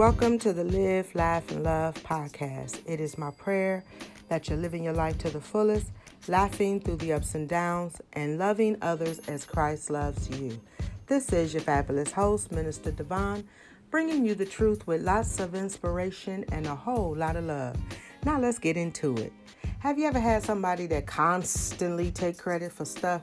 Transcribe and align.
Welcome 0.00 0.38
to 0.38 0.54
the 0.54 0.64
Live, 0.64 1.14
Laugh, 1.14 1.50
and 1.50 1.62
Love 1.62 1.94
podcast. 1.96 2.80
It 2.86 3.00
is 3.00 3.18
my 3.18 3.32
prayer 3.32 3.84
that 4.30 4.48
you're 4.48 4.56
living 4.56 4.82
your 4.82 4.94
life 4.94 5.18
to 5.18 5.28
the 5.28 5.42
fullest, 5.42 5.92
laughing 6.26 6.80
through 6.80 6.96
the 6.96 7.12
ups 7.12 7.34
and 7.34 7.46
downs, 7.46 8.00
and 8.14 8.38
loving 8.38 8.78
others 8.80 9.18
as 9.28 9.44
Christ 9.44 9.90
loves 9.90 10.30
you. 10.30 10.58
This 11.06 11.34
is 11.34 11.52
your 11.52 11.62
fabulous 11.62 12.12
host, 12.12 12.50
Minister 12.50 12.92
Devon, 12.92 13.46
bringing 13.90 14.24
you 14.24 14.34
the 14.34 14.46
truth 14.46 14.86
with 14.86 15.02
lots 15.02 15.38
of 15.38 15.54
inspiration 15.54 16.46
and 16.50 16.66
a 16.66 16.74
whole 16.74 17.14
lot 17.14 17.36
of 17.36 17.44
love. 17.44 17.76
Now 18.24 18.40
let's 18.40 18.58
get 18.58 18.78
into 18.78 19.14
it. 19.18 19.34
Have 19.80 19.98
you 19.98 20.06
ever 20.06 20.18
had 20.18 20.42
somebody 20.42 20.86
that 20.86 21.06
constantly 21.06 22.10
take 22.10 22.38
credit 22.38 22.72
for 22.72 22.86
stuff 22.86 23.20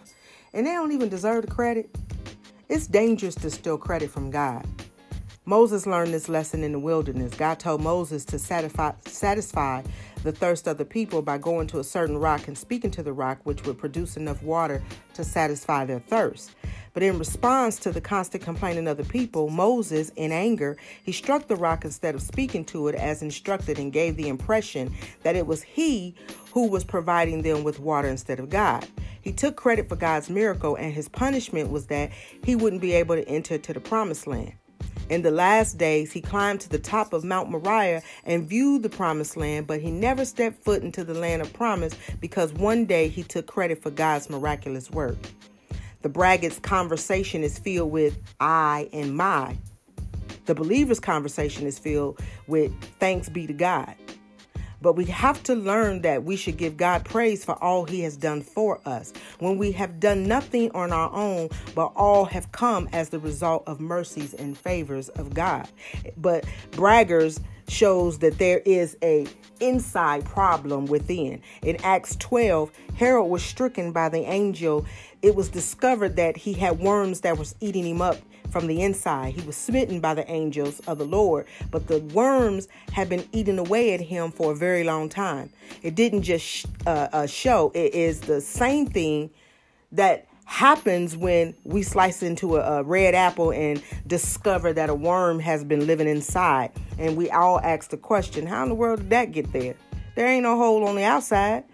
and 0.54 0.68
they 0.68 0.74
don't 0.74 0.92
even 0.92 1.10
deserve 1.10 1.48
the 1.48 1.52
credit? 1.52 1.90
It's 2.70 2.86
dangerous 2.86 3.34
to 3.34 3.50
steal 3.50 3.80
credit 3.80 4.12
from 4.12 4.30
God. 4.30 4.64
Moses 5.48 5.88
learned 5.88 6.14
this 6.14 6.28
lesson 6.28 6.62
in 6.62 6.74
the 6.74 6.80
wilderness. 6.80 7.34
God 7.34 7.58
told 7.58 7.80
Moses 7.80 8.26
to 8.26 8.38
satisfy, 8.38 8.92
satisfy 9.06 9.82
the 10.24 10.34
thirst 10.34 10.68
of 10.68 10.78
the 10.78 10.84
people 10.84 11.22
by 11.22 11.38
going 11.38 11.68
to 11.68 11.80
a 11.80 11.86
certain 11.86 12.18
rock 12.18 12.50
and 12.50 12.58
speaking 12.58 12.92
to 12.92 13.02
the 13.02 13.14
rock, 13.14 13.40
which 13.46 13.64
would 13.64 13.78
produce 13.78 14.18
enough 14.18 14.44
water 14.44 14.84
to 15.14 15.24
satisfy 15.24 15.86
their 15.86 16.02
thirst. 16.02 16.54
But 16.94 17.02
in 17.02 17.18
response 17.18 17.80
to 17.80 17.94
the 17.94 18.02
constant 18.02 18.44
complaining 18.44 18.90
of 18.90 18.98
the 18.98 19.06
people, 19.06 19.50
Moses, 19.50 20.12
in 20.18 20.34
anger, 20.34 20.76
he 21.02 21.14
struck 21.14 21.48
the 21.48 21.56
rock 21.56 21.86
instead 21.86 22.14
of 22.14 22.22
speaking 22.22 22.66
to 22.66 22.90
it 22.90 22.96
as 22.96 23.22
instructed 23.22 23.80
and 23.80 23.94
gave 23.94 24.18
the 24.18 24.28
impression 24.28 24.94
that 25.24 25.38
it 25.38 25.48
was 25.48 25.64
he 25.64 26.14
who 26.52 26.68
was 26.68 26.84
providing 26.84 27.42
them 27.42 27.64
with 27.64 27.80
water 27.80 28.10
instead 28.10 28.42
of 28.42 28.50
God. 28.50 28.86
He 29.22 29.32
took 29.32 29.56
credit 29.56 29.88
for 29.88 29.96
God's 29.96 30.30
miracle, 30.30 30.76
and 30.76 30.94
his 30.94 31.08
punishment 31.08 31.72
was 31.72 31.86
that 31.86 32.12
he 32.44 32.58
wouldn't 32.58 32.82
be 32.82 32.92
able 32.92 33.16
to 33.16 33.26
enter 33.30 33.58
to 33.58 33.72
the 33.72 33.80
promised 33.80 34.28
land. 34.28 34.52
In 35.10 35.22
the 35.22 35.32
last 35.32 35.78
days, 35.78 36.12
he 36.12 36.20
climbed 36.20 36.60
to 36.62 36.70
the 36.70 36.80
top 36.80 37.14
of 37.14 37.24
Mount 37.24 37.50
Moriah 37.50 38.02
and 38.26 38.48
viewed 38.48 38.84
the 38.84 38.90
promised 38.90 39.38
land, 39.38 39.66
but 39.66 39.80
he 39.80 39.90
never 39.90 40.26
stepped 40.26 40.64
foot 40.66 40.84
into 40.84 41.06
the 41.06 41.14
land 41.14 41.42
of 41.42 41.54
promise 41.54 41.94
because 42.20 42.52
one 42.54 42.86
day 42.86 43.08
he 43.08 43.24
took 43.24 43.48
credit 43.48 43.82
for 43.82 43.90
God's 43.90 44.30
miraculous 44.30 44.92
work. 44.92 45.18
The 46.02 46.10
braggart's 46.10 46.60
conversation 46.60 47.42
is 47.42 47.58
filled 47.58 47.92
with 47.92 48.18
I 48.42 48.90
and 48.92 49.16
my. 49.16 49.58
The 50.46 50.56
believer's 50.56 51.00
conversation 51.00 51.66
is 51.66 51.80
filled 51.80 52.20
with 52.48 52.72
thanks 53.00 53.30
be 53.30 53.48
to 53.48 53.54
God. 53.54 53.96
But 54.82 54.94
we 54.94 55.06
have 55.06 55.42
to 55.44 55.56
learn 55.56 56.02
that 56.02 56.24
we 56.24 56.36
should 56.36 56.58
give 56.58 56.78
God 56.78 57.06
praise 57.06 57.44
for 57.44 57.62
all 57.64 57.86
He 57.86 58.02
has 58.02 58.18
done 58.18 58.42
for 58.42 58.80
us. 58.86 59.14
When 59.40 59.58
we 59.58 59.72
have 59.74 60.00
done 60.00 60.28
nothing 60.28 60.72
on 60.72 60.92
our 60.92 61.12
own, 61.12 61.50
but 61.76 61.92
all 61.96 62.26
have 62.26 62.52
come 62.52 62.88
as 62.94 63.10
the 63.10 63.20
result 63.20 63.64
of 63.68 63.80
mercies 63.80 64.34
and 64.34 64.58
favors 64.58 65.10
of 65.10 65.34
God. 65.34 65.68
But 66.16 66.46
braggers 66.72 67.40
shows 67.68 68.20
that 68.20 68.38
there 68.38 68.60
is 68.60 68.98
a 69.04 69.28
inside 69.60 70.26
problem 70.26 70.86
within. 70.86 71.42
In 71.64 71.78
Acts 71.84 72.16
12, 72.18 72.72
Herod 72.96 73.28
was 73.28 73.44
stricken 73.44 73.92
by 73.92 74.10
the 74.10 74.20
angel. 74.20 74.86
It 75.22 75.36
was 75.36 75.50
discovered 75.50 76.16
that 76.16 76.38
he 76.38 76.54
had 76.54 76.80
worms 76.80 77.22
that 77.22 77.38
was 77.38 77.56
eating 77.60 77.86
him 77.86 78.02
up 78.02 78.18
from 78.50 78.68
the 78.68 78.82
inside. 78.82 79.34
He 79.34 79.46
was 79.46 79.58
smitten 79.58 80.00
by 80.00 80.14
the 80.14 80.30
angels 80.32 80.80
of 80.88 80.98
the 80.98 81.06
Lord, 81.06 81.48
but 81.70 81.88
the 81.88 82.00
worms 82.00 82.68
had 82.92 83.10
been 83.10 83.28
eating 83.32 83.60
away 83.60 83.94
at 83.94 84.02
him 84.02 84.32
for 84.32 84.52
a 84.52 84.56
very 84.56 84.84
long 84.84 85.10
time. 85.10 85.52
It 85.84 85.96
didn't 85.96 86.24
just 86.24 86.68
uh, 86.86 87.10
uh, 87.12 87.28
show, 87.28 87.72
it 87.76 87.94
is 87.94 88.22
the 88.22 88.42
same 88.42 88.88
thing 88.88 89.32
that 89.92 90.28
happens 90.48 91.16
when 91.16 91.54
we 91.66 91.84
slice 91.84 92.24
into 92.24 92.56
a, 92.56 92.80
a, 92.80 92.84
red 92.84 93.14
apple 93.14 93.52
and 93.52 93.84
discover 94.08 94.72
that 94.72 94.90
a 94.90 94.96
worm 94.96 95.40
has 95.40 95.66
been 95.66 95.86
living 95.86 96.08
inside. 96.08 96.72
And 96.98 97.18
we 97.18 97.30
all 97.30 97.60
ask 97.60 97.90
the 97.90 97.98
question, 97.98 98.48
how 98.48 98.64
in 98.64 98.70
the 98.70 98.76
world 98.76 99.00
did 99.00 99.10
that 99.10 99.34
get 99.34 99.52
there? 99.52 99.76
There 100.16 100.26
ain't 100.26 100.44
no 100.44 100.58
hole 100.58 100.86
on 100.86 100.96
the 100.96 101.04
outside. 101.04 101.66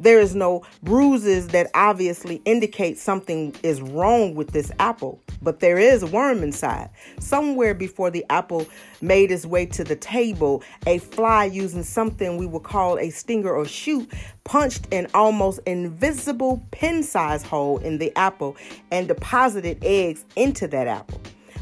There 0.00 0.20
is 0.20 0.34
no 0.34 0.62
bruises 0.82 1.48
that 1.48 1.70
obviously 1.74 2.40
indicate 2.44 2.98
something 2.98 3.54
is 3.64 3.80
wrong 3.80 4.36
with 4.36 4.52
this 4.52 4.70
apple, 4.78 5.20
but 5.42 5.58
there 5.58 5.78
is 5.78 6.04
a 6.04 6.06
worm 6.06 6.42
inside. 6.44 6.90
Somewhere 7.18 7.74
before 7.74 8.10
the 8.10 8.24
apple 8.30 8.66
made 9.00 9.32
its 9.32 9.44
way 9.44 9.66
to 9.66 9.82
the 9.82 9.96
table, 9.96 10.62
a 10.86 10.98
fly 10.98 11.46
using 11.46 11.82
something 11.82 12.36
we 12.36 12.46
would 12.46 12.62
call 12.62 12.98
a 12.98 13.10
stinger 13.10 13.52
or 13.52 13.66
shoot 13.66 14.08
punched 14.44 14.86
an 14.92 15.08
almost 15.14 15.58
invisible 15.66 16.64
pin 16.70 17.02
sized 17.02 17.46
hole 17.46 17.78
in 17.78 17.98
the 17.98 18.16
apple 18.16 18.56
and 18.92 19.08
deposited 19.08 19.78
eggs 19.82 20.24
into 20.36 20.68
that 20.68 20.86
apple. 20.86 21.20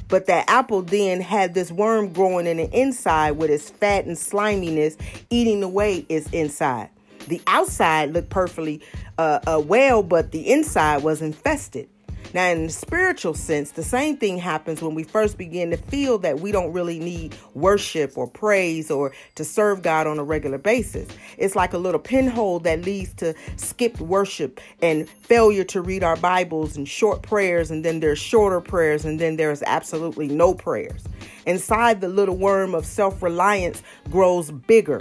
But 0.08 0.26
that 0.26 0.48
apple 0.48 0.82
then 0.82 1.20
had 1.20 1.54
this 1.54 1.72
worm 1.72 2.12
growing 2.12 2.46
in 2.46 2.58
the 2.58 2.70
inside 2.70 3.32
with 3.32 3.50
its 3.50 3.70
fat 3.70 4.04
and 4.04 4.16
sliminess 4.16 4.96
eating 5.30 5.62
away 5.62 6.06
its 6.08 6.28
inside. 6.30 6.90
The 7.26 7.40
outside 7.46 8.12
looked 8.12 8.30
perfectly 8.30 8.82
uh, 9.18 9.40
uh, 9.46 9.62
well, 9.64 10.02
but 10.02 10.32
the 10.32 10.50
inside 10.50 11.02
was 11.02 11.22
infested. 11.22 11.88
Now, 12.34 12.48
in 12.50 12.66
the 12.66 12.72
spiritual 12.72 13.34
sense, 13.34 13.70
the 13.70 13.82
same 13.82 14.16
thing 14.16 14.36
happens 14.36 14.82
when 14.82 14.94
we 14.94 15.04
first 15.04 15.38
begin 15.38 15.70
to 15.70 15.76
feel 15.76 16.18
that 16.18 16.40
we 16.40 16.52
don't 16.52 16.72
really 16.72 16.98
need 16.98 17.34
worship 17.54 18.18
or 18.18 18.26
praise 18.26 18.90
or 18.90 19.12
to 19.36 19.44
serve 19.44 19.82
God 19.82 20.06
on 20.06 20.18
a 20.18 20.24
regular 20.24 20.58
basis. 20.58 21.08
It's 21.38 21.56
like 21.56 21.72
a 21.72 21.78
little 21.78 22.00
pinhole 22.00 22.58
that 22.60 22.82
leads 22.84 23.14
to 23.14 23.34
skipped 23.56 24.00
worship 24.00 24.60
and 24.82 25.08
failure 25.08 25.64
to 25.64 25.80
read 25.80 26.02
our 26.02 26.16
Bibles 26.16 26.76
and 26.76 26.88
short 26.88 27.22
prayers, 27.22 27.70
and 27.70 27.84
then 27.84 28.00
there's 28.00 28.18
shorter 28.18 28.60
prayers, 28.60 29.04
and 29.04 29.18
then 29.20 29.36
there's 29.36 29.62
absolutely 29.62 30.28
no 30.28 30.52
prayers. 30.52 31.04
Inside, 31.46 32.00
the 32.00 32.08
little 32.08 32.36
worm 32.36 32.74
of 32.74 32.84
self 32.84 33.22
reliance 33.22 33.82
grows 34.10 34.50
bigger 34.50 35.00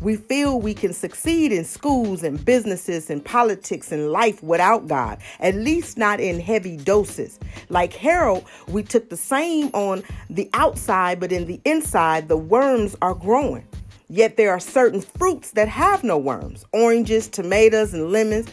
we 0.00 0.16
feel 0.16 0.60
we 0.60 0.74
can 0.74 0.92
succeed 0.92 1.52
in 1.52 1.64
schools 1.64 2.22
and 2.22 2.44
businesses 2.44 3.10
and 3.10 3.24
politics 3.24 3.92
and 3.92 4.10
life 4.10 4.42
without 4.42 4.86
God, 4.86 5.18
at 5.40 5.54
least 5.54 5.96
not 5.96 6.20
in 6.20 6.38
heavy 6.40 6.76
doses. 6.76 7.38
Like 7.68 7.92
Harold, 7.92 8.44
we 8.68 8.82
took 8.82 9.08
the 9.08 9.16
same 9.16 9.70
on 9.72 10.02
the 10.28 10.50
outside, 10.54 11.18
but 11.20 11.32
in 11.32 11.46
the 11.46 11.60
inside, 11.64 12.28
the 12.28 12.36
worms 12.36 12.94
are 13.00 13.14
growing. 13.14 13.66
Yet 14.08 14.36
there 14.36 14.50
are 14.50 14.60
certain 14.60 15.00
fruits 15.00 15.52
that 15.52 15.68
have 15.68 16.04
no 16.04 16.16
worms 16.16 16.64
oranges, 16.72 17.26
tomatoes, 17.26 17.92
and 17.92 18.12
lemons 18.12 18.48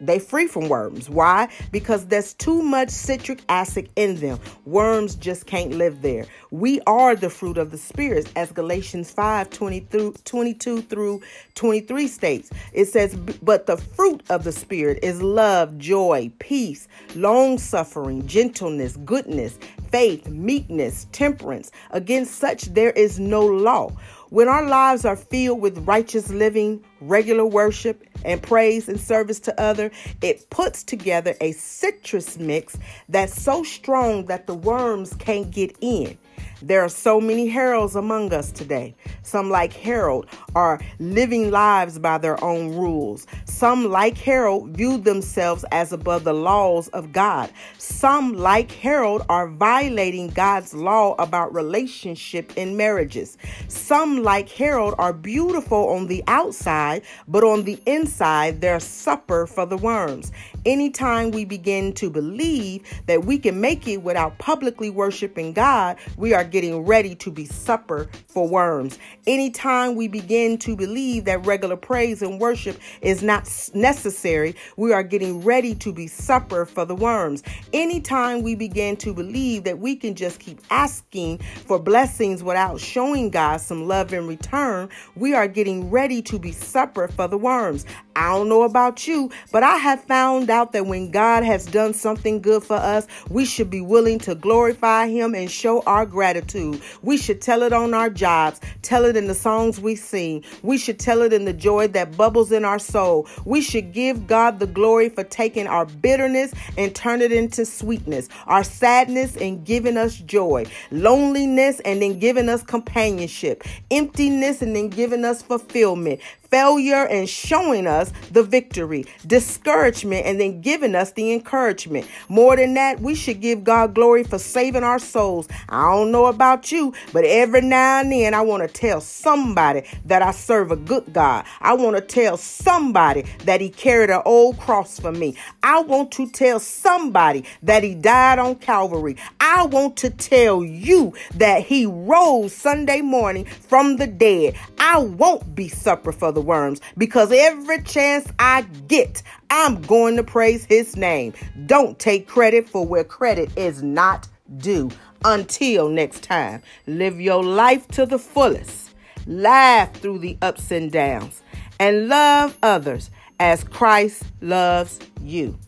they 0.00 0.18
free 0.18 0.46
from 0.46 0.68
worms. 0.68 1.08
Why? 1.08 1.48
Because 1.72 2.06
there's 2.06 2.34
too 2.34 2.62
much 2.62 2.90
citric 2.90 3.40
acid 3.48 3.88
in 3.96 4.16
them. 4.16 4.38
Worms 4.64 5.14
just 5.14 5.46
can't 5.46 5.72
live 5.72 6.02
there. 6.02 6.26
We 6.50 6.80
are 6.82 7.14
the 7.14 7.30
fruit 7.30 7.58
of 7.58 7.70
the 7.70 7.78
spirit, 7.78 8.30
as 8.36 8.52
Galatians 8.52 9.10
5 9.10 9.50
20 9.50 9.80
through 9.80 10.14
22 10.24 10.82
through 10.82 11.22
23 11.54 12.08
states. 12.08 12.50
It 12.72 12.86
says, 12.86 13.14
But 13.42 13.66
the 13.66 13.76
fruit 13.76 14.22
of 14.30 14.44
the 14.44 14.52
spirit 14.52 15.00
is 15.02 15.22
love, 15.22 15.76
joy, 15.78 16.30
peace, 16.38 16.88
long 17.14 17.58
suffering, 17.58 18.26
gentleness, 18.26 18.96
goodness, 19.04 19.58
faith, 19.90 20.26
meekness, 20.28 21.06
temperance. 21.12 21.70
Against 21.90 22.36
such 22.36 22.66
there 22.66 22.90
is 22.90 23.18
no 23.18 23.44
law. 23.44 23.90
When 24.30 24.46
our 24.46 24.66
lives 24.66 25.06
are 25.06 25.16
filled 25.16 25.62
with 25.62 25.86
righteous 25.86 26.28
living, 26.28 26.84
regular 27.00 27.46
worship, 27.46 28.04
and 28.24 28.42
praise 28.42 28.88
and 28.88 29.00
service 29.00 29.40
to 29.40 29.60
other, 29.60 29.90
it 30.22 30.48
puts 30.50 30.82
together 30.82 31.34
a 31.40 31.52
citrus 31.52 32.38
mix 32.38 32.78
that's 33.08 33.40
so 33.40 33.62
strong 33.62 34.26
that 34.26 34.46
the 34.46 34.54
worms 34.54 35.14
can't 35.14 35.50
get 35.50 35.76
in. 35.80 36.18
There 36.60 36.82
are 36.82 36.88
so 36.88 37.20
many 37.20 37.46
Herods 37.48 37.94
among 37.94 38.32
us 38.32 38.50
today. 38.50 38.96
Some, 39.22 39.48
like 39.48 39.72
Harold, 39.72 40.26
are 40.56 40.80
living 40.98 41.52
lives 41.52 42.00
by 42.00 42.18
their 42.18 42.42
own 42.42 42.74
rules. 42.74 43.28
Some, 43.44 43.90
like 43.90 44.18
Harold, 44.18 44.70
view 44.70 44.98
themselves 44.98 45.64
as 45.70 45.92
above 45.92 46.24
the 46.24 46.32
laws 46.32 46.88
of 46.88 47.12
God. 47.12 47.50
Some, 47.78 48.34
like 48.34 48.72
Harold, 48.72 49.24
are 49.28 49.48
violating 49.48 50.30
God's 50.30 50.74
law 50.74 51.14
about 51.20 51.54
relationship 51.54 52.52
in 52.56 52.76
marriages. 52.76 53.38
Some, 53.68 54.24
like 54.24 54.48
Harold, 54.48 54.96
are 54.98 55.12
beautiful 55.12 55.90
on 55.90 56.08
the 56.08 56.24
outside, 56.26 57.02
but 57.28 57.44
on 57.44 57.64
the 57.64 57.78
inside, 57.86 58.60
they're 58.60 58.80
supper 58.80 59.46
for 59.46 59.64
the 59.64 59.76
worms. 59.76 60.32
Anytime 60.66 61.30
we 61.30 61.44
begin 61.44 61.92
to 61.94 62.10
believe 62.10 62.82
that 63.06 63.24
we 63.24 63.38
can 63.38 63.60
make 63.60 63.86
it 63.86 63.98
without 64.02 64.38
publicly 64.38 64.90
worshiping 64.90 65.52
God, 65.52 65.96
we 66.16 66.34
are 66.34 66.47
getting 66.48 66.84
ready 66.84 67.14
to 67.16 67.30
be 67.30 67.44
supper 67.44 68.08
for 68.26 68.48
worms. 68.48 68.98
Anytime 69.26 69.94
we 69.94 70.08
begin 70.08 70.58
to 70.58 70.74
believe 70.74 71.26
that 71.26 71.46
regular 71.46 71.76
praise 71.76 72.22
and 72.22 72.40
worship 72.40 72.78
is 73.02 73.22
not 73.22 73.48
necessary, 73.74 74.56
we 74.76 74.92
are 74.92 75.02
getting 75.02 75.42
ready 75.42 75.74
to 75.76 75.92
be 75.92 76.06
supper 76.06 76.64
for 76.64 76.84
the 76.84 76.94
worms. 76.94 77.42
Anytime 77.72 78.42
we 78.42 78.54
begin 78.54 78.96
to 78.96 79.12
believe 79.12 79.64
that 79.64 79.78
we 79.78 79.94
can 79.94 80.14
just 80.14 80.40
keep 80.40 80.60
asking 80.70 81.38
for 81.38 81.78
blessings 81.78 82.42
without 82.42 82.80
showing 82.80 83.30
God 83.30 83.60
some 83.60 83.86
love 83.86 84.12
in 84.12 84.26
return, 84.26 84.88
we 85.14 85.34
are 85.34 85.46
getting 85.46 85.90
ready 85.90 86.22
to 86.22 86.38
be 86.38 86.52
supper 86.52 87.08
for 87.08 87.28
the 87.28 87.38
worms. 87.38 87.84
I 88.16 88.30
don't 88.30 88.48
know 88.48 88.62
about 88.62 89.06
you, 89.06 89.30
but 89.52 89.62
I 89.62 89.76
have 89.76 90.02
found 90.04 90.50
out 90.50 90.72
that 90.72 90.86
when 90.86 91.10
God 91.10 91.44
has 91.44 91.66
done 91.66 91.94
something 91.94 92.40
good 92.40 92.64
for 92.64 92.76
us, 92.76 93.06
we 93.30 93.44
should 93.44 93.70
be 93.70 93.80
willing 93.80 94.18
to 94.20 94.34
glorify 94.34 95.06
Him 95.06 95.34
and 95.34 95.50
show 95.50 95.82
our 95.82 96.04
gratitude 96.04 96.37
gratitude. 96.38 96.80
We 97.02 97.16
should 97.16 97.40
tell 97.40 97.62
it 97.62 97.72
on 97.72 97.94
our 97.94 98.10
jobs, 98.10 98.60
tell 98.82 99.04
it 99.04 99.16
in 99.16 99.26
the 99.26 99.34
songs 99.34 99.80
we 99.80 99.96
sing. 99.96 100.44
We 100.62 100.78
should 100.78 100.98
tell 100.98 101.22
it 101.22 101.32
in 101.32 101.44
the 101.44 101.52
joy 101.52 101.88
that 101.88 102.16
bubbles 102.16 102.52
in 102.52 102.64
our 102.64 102.78
soul. 102.78 103.26
We 103.44 103.60
should 103.60 103.92
give 103.92 104.26
God 104.26 104.58
the 104.58 104.66
glory 104.66 105.08
for 105.08 105.24
taking 105.24 105.66
our 105.66 105.86
bitterness 105.86 106.52
and 106.76 106.94
turn 106.94 107.22
it 107.22 107.32
into 107.32 107.64
sweetness, 107.64 108.28
our 108.46 108.64
sadness 108.64 109.36
and 109.36 109.64
giving 109.64 109.96
us 109.96 110.16
joy, 110.16 110.66
loneliness 110.90 111.80
and 111.80 112.02
then 112.02 112.18
giving 112.18 112.48
us 112.48 112.62
companionship, 112.62 113.64
emptiness 113.90 114.62
and 114.62 114.74
then 114.76 114.88
giving 114.88 115.24
us 115.24 115.42
fulfillment, 115.42 116.20
failure 116.50 117.06
and 117.06 117.28
showing 117.28 117.86
us 117.86 118.12
the 118.32 118.42
victory, 118.42 119.04
discouragement 119.26 120.26
and 120.26 120.40
then 120.40 120.60
giving 120.60 120.94
us 120.94 121.12
the 121.12 121.32
encouragement. 121.32 122.06
More 122.28 122.56
than 122.56 122.74
that, 122.74 123.00
we 123.00 123.14
should 123.14 123.40
give 123.40 123.64
God 123.64 123.94
glory 123.94 124.24
for 124.24 124.38
saving 124.38 124.84
our 124.84 124.98
souls. 124.98 125.48
I 125.68 125.90
don't 125.90 126.10
know 126.10 126.26
about 126.26 126.72
you, 126.72 126.94
but 127.12 127.24
every 127.24 127.60
now 127.60 128.00
and 128.00 128.12
then 128.12 128.34
I 128.34 128.40
want 128.40 128.62
to 128.62 128.68
tell 128.68 129.00
somebody 129.00 129.82
that 130.06 130.22
I 130.22 130.30
serve 130.30 130.70
a 130.70 130.76
good 130.76 131.12
God. 131.12 131.44
I 131.60 131.74
want 131.74 131.96
to 131.96 132.02
tell 132.02 132.36
somebody 132.36 133.24
that 133.44 133.60
He 133.60 133.68
carried 133.68 134.10
an 134.10 134.22
old 134.24 134.58
cross 134.58 134.98
for 134.98 135.12
me. 135.12 135.36
I 135.62 135.80
want 135.80 136.12
to 136.12 136.28
tell 136.30 136.60
somebody 136.60 137.44
that 137.62 137.82
He 137.82 137.94
died 137.94 138.38
on 138.38 138.56
Calvary. 138.56 139.16
I 139.40 139.66
want 139.66 139.96
to 139.98 140.10
tell 140.10 140.64
you 140.64 141.14
that 141.34 141.64
He 141.64 141.86
rose 141.86 142.54
Sunday 142.54 143.00
morning 143.00 143.44
from 143.44 143.96
the 143.96 144.06
dead. 144.06 144.54
I 144.78 144.98
won't 144.98 145.54
be 145.54 145.68
supper 145.68 146.12
for 146.12 146.32
the 146.32 146.37
the 146.38 146.44
worms 146.46 146.80
because 146.96 147.32
every 147.32 147.82
chance 147.82 148.30
I 148.38 148.62
get, 148.86 149.22
I'm 149.50 149.82
going 149.82 150.16
to 150.16 150.22
praise 150.22 150.64
his 150.64 150.96
name. 150.96 151.32
Don't 151.66 151.98
take 151.98 152.28
credit 152.28 152.68
for 152.68 152.86
where 152.86 153.02
credit 153.02 153.50
is 153.56 153.82
not 153.82 154.28
due. 154.58 154.90
Until 155.24 155.88
next 155.88 156.22
time, 156.22 156.62
live 156.86 157.20
your 157.20 157.42
life 157.42 157.88
to 157.88 158.06
the 158.06 158.20
fullest, 158.20 158.94
laugh 159.26 159.92
through 159.94 160.20
the 160.20 160.38
ups 160.40 160.70
and 160.70 160.92
downs, 160.92 161.42
and 161.80 162.06
love 162.06 162.56
others 162.62 163.10
as 163.40 163.64
Christ 163.64 164.22
loves 164.40 165.00
you. 165.20 165.58